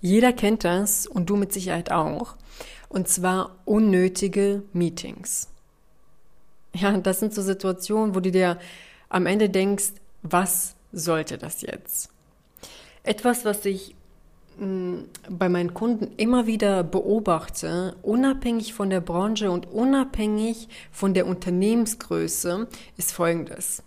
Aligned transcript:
Jeder 0.00 0.32
kennt 0.32 0.64
das 0.64 1.06
und 1.06 1.28
du 1.30 1.36
mit 1.36 1.52
Sicherheit 1.52 1.90
auch. 1.90 2.36
Und 2.88 3.08
zwar 3.08 3.56
unnötige 3.64 4.62
Meetings. 4.72 5.48
Ja, 6.74 6.96
das 6.96 7.20
sind 7.20 7.34
so 7.34 7.42
Situationen, 7.42 8.14
wo 8.14 8.20
du 8.20 8.30
dir 8.30 8.58
am 9.08 9.26
Ende 9.26 9.48
denkst, 9.48 9.92
was 10.22 10.74
sollte 10.92 11.38
das 11.38 11.62
jetzt? 11.62 12.10
Etwas, 13.02 13.44
was 13.44 13.64
ich 13.64 13.94
hm, 14.58 15.06
bei 15.28 15.48
meinen 15.48 15.74
Kunden 15.74 16.12
immer 16.16 16.46
wieder 16.46 16.82
beobachte, 16.84 17.96
unabhängig 18.02 18.74
von 18.74 18.90
der 18.90 19.00
Branche 19.00 19.50
und 19.50 19.70
unabhängig 19.70 20.68
von 20.92 21.14
der 21.14 21.26
Unternehmensgröße, 21.26 22.68
ist 22.96 23.12
folgendes. 23.12 23.82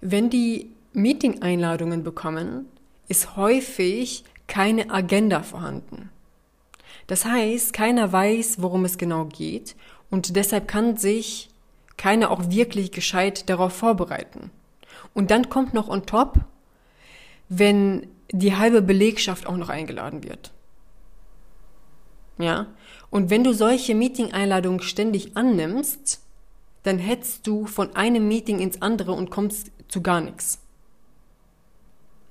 Wenn 0.00 0.28
die 0.28 0.70
Meeting-Einladungen 0.92 2.02
bekommen, 2.02 2.66
ist 3.08 3.36
häufig 3.36 4.24
keine 4.46 4.90
Agenda 4.90 5.42
vorhanden. 5.42 6.10
Das 7.06 7.24
heißt, 7.24 7.72
keiner 7.72 8.12
weiß, 8.12 8.62
worum 8.62 8.84
es 8.84 8.98
genau 8.98 9.26
geht 9.26 9.76
und 10.10 10.36
deshalb 10.36 10.68
kann 10.68 10.96
sich 10.96 11.50
keiner 11.96 12.30
auch 12.30 12.50
wirklich 12.50 12.92
gescheit 12.92 13.48
darauf 13.48 13.72
vorbereiten. 13.72 14.50
Und 15.12 15.30
dann 15.30 15.48
kommt 15.48 15.74
noch 15.74 15.88
on 15.88 16.06
top, 16.06 16.40
wenn 17.48 18.08
die 18.32 18.56
halbe 18.56 18.82
Belegschaft 18.82 19.46
auch 19.46 19.56
noch 19.56 19.68
eingeladen 19.68 20.24
wird. 20.24 20.52
Ja? 22.38 22.66
Und 23.10 23.30
wenn 23.30 23.44
du 23.44 23.52
solche 23.52 23.94
Meeting-Einladungen 23.94 24.80
ständig 24.80 25.36
annimmst, 25.36 26.20
dann 26.82 26.98
hetzt 26.98 27.46
du 27.46 27.66
von 27.66 27.94
einem 27.96 28.26
Meeting 28.28 28.58
ins 28.58 28.82
andere 28.82 29.12
und 29.12 29.30
kommst 29.30 29.70
zu 29.88 30.02
gar 30.02 30.20
nichts. 30.20 30.60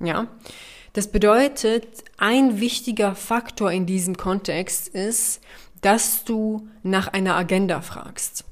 Ja? 0.00 0.26
Das 0.92 1.08
bedeutet, 1.08 1.86
ein 2.16 2.60
wichtiger 2.60 3.14
Faktor 3.14 3.70
in 3.70 3.86
diesem 3.86 4.16
Kontext 4.16 4.88
ist, 4.88 5.40
dass 5.80 6.24
du 6.24 6.68
nach 6.82 7.08
einer 7.08 7.36
Agenda 7.36 7.80
fragst. 7.80 8.44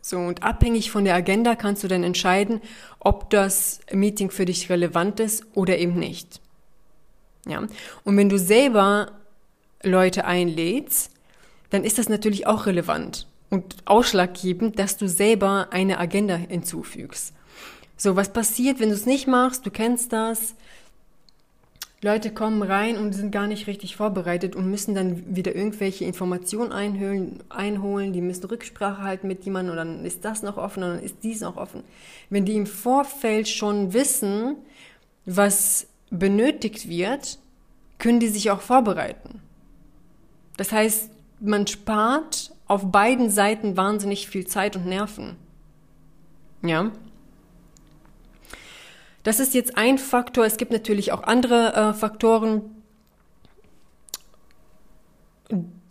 So, 0.00 0.18
und 0.18 0.42
abhängig 0.42 0.90
von 0.90 1.04
der 1.04 1.14
Agenda 1.14 1.54
kannst 1.54 1.84
du 1.84 1.88
dann 1.88 2.02
entscheiden, 2.02 2.60
ob 2.98 3.30
das 3.30 3.80
Meeting 3.92 4.30
für 4.30 4.44
dich 4.44 4.68
relevant 4.68 5.20
ist 5.20 5.46
oder 5.54 5.78
eben 5.78 5.94
nicht. 5.94 6.40
Ja. 7.46 7.62
Und 8.04 8.16
wenn 8.16 8.28
du 8.28 8.38
selber 8.38 9.12
Leute 9.82 10.24
einlädst, 10.24 11.12
dann 11.70 11.84
ist 11.84 11.98
das 11.98 12.08
natürlich 12.08 12.46
auch 12.46 12.66
relevant 12.66 13.28
und 13.48 13.76
ausschlaggebend, 13.84 14.78
dass 14.78 14.96
du 14.96 15.08
selber 15.08 15.68
eine 15.70 15.98
Agenda 15.98 16.34
hinzufügst. 16.34 17.32
So, 18.02 18.16
was 18.16 18.32
passiert, 18.32 18.80
wenn 18.80 18.88
du 18.88 18.96
es 18.96 19.06
nicht 19.06 19.28
machst? 19.28 19.64
Du 19.64 19.70
kennst 19.70 20.12
das. 20.12 20.56
Leute 22.00 22.34
kommen 22.34 22.60
rein 22.60 22.98
und 22.98 23.12
sind 23.12 23.30
gar 23.30 23.46
nicht 23.46 23.68
richtig 23.68 23.94
vorbereitet 23.94 24.56
und 24.56 24.68
müssen 24.68 24.96
dann 24.96 25.36
wieder 25.36 25.54
irgendwelche 25.54 26.04
Informationen 26.04 26.72
einholen, 26.72 27.44
einholen. 27.48 28.12
Die 28.12 28.20
müssen 28.20 28.46
Rücksprache 28.46 29.02
halten 29.02 29.28
mit 29.28 29.44
jemandem 29.44 29.70
und 29.70 29.76
dann 29.76 30.04
ist 30.04 30.24
das 30.24 30.42
noch 30.42 30.56
offen 30.56 30.82
und 30.82 30.88
dann 30.96 31.04
ist 31.04 31.18
dies 31.22 31.42
noch 31.42 31.56
offen. 31.56 31.84
Wenn 32.28 32.44
die 32.44 32.56
im 32.56 32.66
Vorfeld 32.66 33.46
schon 33.48 33.92
wissen, 33.92 34.56
was 35.24 35.86
benötigt 36.10 36.88
wird, 36.88 37.38
können 38.00 38.18
die 38.18 38.30
sich 38.30 38.50
auch 38.50 38.62
vorbereiten. 38.62 39.40
Das 40.56 40.72
heißt, 40.72 41.08
man 41.38 41.68
spart 41.68 42.52
auf 42.66 42.90
beiden 42.90 43.30
Seiten 43.30 43.76
wahnsinnig 43.76 44.26
viel 44.26 44.44
Zeit 44.44 44.74
und 44.74 44.86
Nerven. 44.86 45.36
Ja. 46.64 46.90
Das 49.22 49.40
ist 49.40 49.54
jetzt 49.54 49.76
ein 49.76 49.98
Faktor. 49.98 50.44
Es 50.44 50.56
gibt 50.56 50.72
natürlich 50.72 51.12
auch 51.12 51.22
andere 51.22 51.74
äh, 51.74 51.92
Faktoren, 51.94 52.62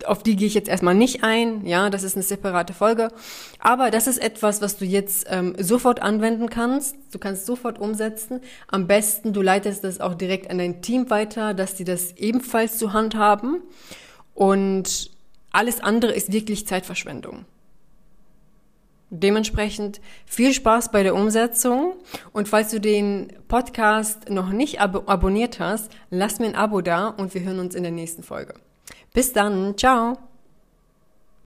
auf 0.05 0.23
die 0.23 0.35
gehe 0.35 0.47
ich 0.47 0.53
jetzt 0.53 0.69
erstmal 0.69 0.95
nicht 0.95 1.23
ein. 1.23 1.65
Ja, 1.65 1.89
das 1.89 2.03
ist 2.03 2.15
eine 2.15 2.23
separate 2.23 2.73
Folge. 2.73 3.09
Aber 3.59 3.91
das 3.91 4.07
ist 4.07 4.17
etwas, 4.17 4.61
was 4.61 4.77
du 4.77 4.85
jetzt 4.85 5.27
ähm, 5.29 5.55
sofort 5.59 6.01
anwenden 6.01 6.49
kannst. 6.49 6.95
Du 7.11 7.19
kannst 7.19 7.45
sofort 7.45 7.79
umsetzen. 7.79 8.41
Am 8.67 8.87
besten, 8.87 9.33
du 9.33 9.41
leitest 9.41 9.83
das 9.83 9.99
auch 9.99 10.15
direkt 10.15 10.49
an 10.49 10.57
dein 10.57 10.81
Team 10.81 11.09
weiter, 11.09 11.53
dass 11.53 11.75
die 11.75 11.83
das 11.83 12.13
ebenfalls 12.17 12.77
zur 12.77 12.93
Hand 12.93 13.15
haben. 13.15 13.61
Und 14.33 15.11
alles 15.51 15.81
andere 15.81 16.13
ist 16.13 16.31
wirklich 16.31 16.65
Zeitverschwendung. 16.67 17.45
Dementsprechend 19.13 19.99
viel 20.25 20.53
Spaß 20.53 20.89
bei 20.91 21.03
der 21.03 21.15
Umsetzung 21.15 21.95
und 22.31 22.47
falls 22.47 22.71
du 22.71 22.79
den 22.79 23.27
Podcast 23.49 24.29
noch 24.29 24.49
nicht 24.49 24.79
ab 24.79 25.09
abonniert 25.09 25.59
hast, 25.59 25.91
lass 26.09 26.39
mir 26.39 26.45
ein 26.45 26.55
Abo 26.55 26.79
da 26.79 27.09
und 27.09 27.33
wir 27.33 27.41
hören 27.41 27.59
uns 27.59 27.75
in 27.75 27.83
der 27.83 27.91
nächsten 27.91 28.23
Folge. 28.23 28.53
Bis 29.13 29.33
dann, 29.33 29.77
ciao! 29.77 30.30